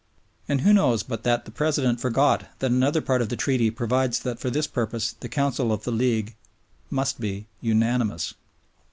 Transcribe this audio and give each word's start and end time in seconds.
And 0.47 0.61
who 0.61 0.73
knows 0.73 1.03
but 1.03 1.21
that 1.25 1.45
the 1.45 1.51
President 1.51 2.01
forgot 2.01 2.47
that 2.57 2.71
another 2.71 3.01
part 3.01 3.21
of 3.21 3.29
the 3.29 3.35
Treaty 3.35 3.69
provides 3.69 4.17
that 4.21 4.39
for 4.39 4.49
this 4.49 4.65
purpose 4.65 5.13
the 5.19 5.29
Council 5.29 5.71
of 5.71 5.83
the 5.83 5.91
League 5.91 6.35
must 6.89 7.19
be 7.19 7.45
unanimous. 7.61 8.33